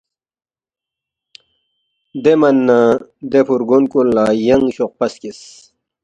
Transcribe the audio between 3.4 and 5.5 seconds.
فُورگون کُن لہ ینگ شوقپہ سکیس